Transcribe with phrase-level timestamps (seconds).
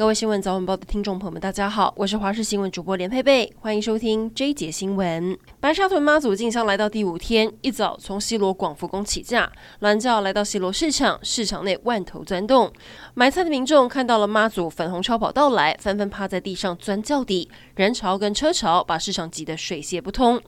[0.00, 5.38] 各位新闻早晚报的听众朋友们，大家好，我是华视新闻主播连佩佩，欢迎收听这一节新闻。
[5.60, 9.52] 白沙屯妈祖进香来到第五天，一早从西螺广福宫起驾，
[9.82, 12.72] 銮轿来到西螺市场，市场内万头钻动，
[13.12, 20.40] 买菜的民众看到了妈祖粉红超跑到来，纷纷趴在地上钻轿底，人潮跟车潮把市场挤得水泄不通。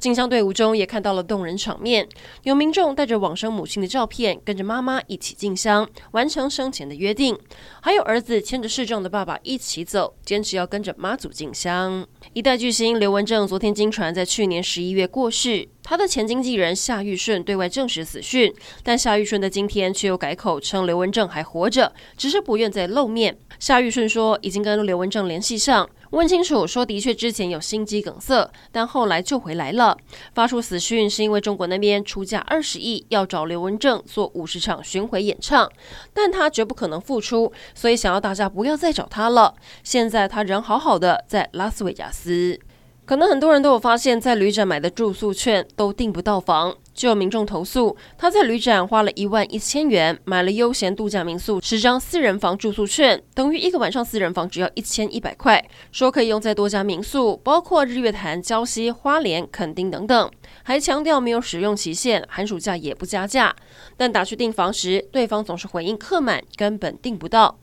[0.00, 2.08] 进香队伍中也看到了动人场面，
[2.42, 7.38] 有民众带着往生母亲的照片，跟着妈妈一起进香，完成生前的约定，
[7.80, 12.06] 还有儿子牵着市的爸爸一起走，坚持要跟着妈祖进香。
[12.32, 23.38] 一代巨星刘文正昨天经传在去年十一月过世，他的前经纪人夏玉顺对外证实死讯，但夏玉顺的今天却又改口称刘文正还活着，只是不愿再露面。
[23.58, 25.88] 夏玉顺说已经跟刘文正联系上。
[26.16, 29.94] 问清楚，说的确之前有心肌梗塞，但后来救回来了。
[30.32, 35.70] 发出死讯是因为中国那边出价二十亿要找刘文正做五十场巡回演唱，
[36.14, 39.54] 但他绝不可能复出，所以想要大家不要再找他了。
[39.84, 42.58] 现在他人好好的，在拉斯维加斯。
[43.06, 60.28] 可能很多人都有发现，在旅展买的住宿券都订不到房，就有民众投诉，他在旅展花了一万一千元买了悠闲度假民宿十张四人房住宿券，等于一个晚上四人房只要一千一百块，说可以用在多家民宿，包括日月潭、礁溪、花莲、垦丁等等，
[60.64, 63.54] 还强调没有使用期限，寒暑假也不加价。
[63.96, 67.56] 但打去订房时，对方总是回应客满，根本订不到。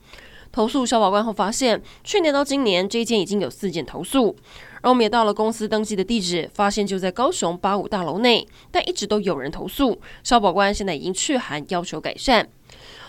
[0.53, 4.35] 投诉消保官后发现，去年到今年这一间已经有四件投诉。
[4.83, 9.99] 而我们也到了公司登记的地址，发现就在高雄八五大楼内，但一直都有人投诉。
[10.23, 12.49] 消保官现在已经去函要求改善。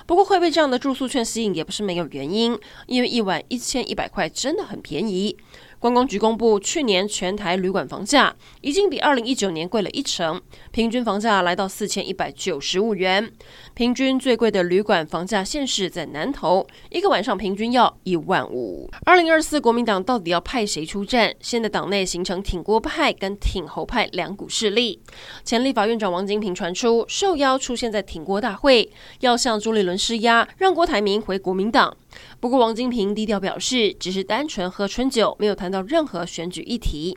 [0.07, 5.37] 不过会被这样的住宿券吸引，也不是没有原因，因为一晚一千一百块真的很便宜。
[5.85, 10.41] 观光局公布，去年全台旅馆房价已经比二零一九年贵了一成，
[10.71, 13.31] 平均房价来到四千一百九十五元。
[13.75, 18.89] 平均最贵的旅馆房价现市在南投，一个晚上平均要一万五。
[19.05, 21.35] 二零二四国民党到底要派谁出战？
[21.41, 24.99] 现在党内形成挺郭派跟挺侯派两股势力。
[25.45, 28.91] 前立法院长王金平传出受邀出现在挺郭大会，
[29.21, 31.95] 要向朱立伦施压，让郭台铭回国民党。
[32.41, 37.17] 不过，王金平低调表示，只是单纯喝春酒，没有谈到任何选举议题。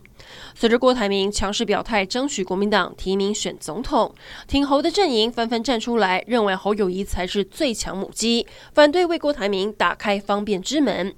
[0.55, 4.13] 随着郭台铭强势表态，争取国民党提名选总统，
[4.47, 11.13] 挺侯的阵营纷纷站出来，认为侯友谊才是最强母鸡，反对为郭台铭打开方便之门。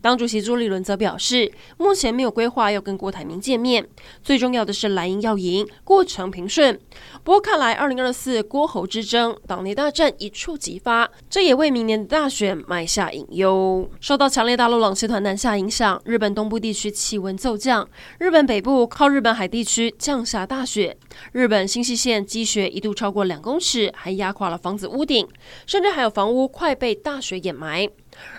[0.00, 3.86] 党主席朱立伦则表示，目前没有规划要跟郭台铭见面，
[4.22, 6.78] 最重要的是蓝营要赢，过程平顺。
[7.22, 13.88] 不过看来，二零二四郭侯之争，党内大战一触即发，这也为明年的大选埋下隐忧。
[14.00, 17.88] 受到强烈大陆冷气团南下影响，日本东部地区气温骤降，
[18.18, 20.96] 日日本北部靠日本海地区降下大雪，
[21.30, 25.24] 日本新潟县积雪一度超过两公尺，还压垮了房子屋顶，
[25.68, 27.88] 甚至还有房屋快被大雪掩埋。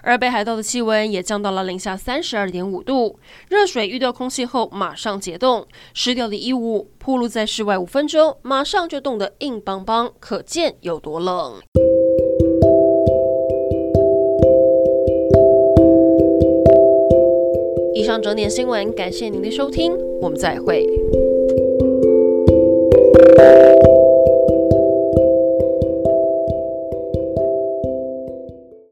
[0.01, 3.17] 而北海道的气温也降到了零下三十二点五度，
[3.47, 11.61] 热水遇到空气后马上结冻，湿掉的衣物暴露在室外五分钟，马上就冻得硬邦邦，可见有多冷。
[18.05, 20.85] 上整点新闻，感谢您的收听，我们再会。